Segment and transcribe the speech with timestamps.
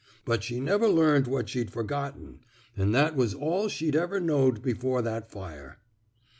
[0.25, 2.39] Bnt she never learned what she'd forgotten—
[2.75, 5.77] an' that was all she'd ever knowed before that fire."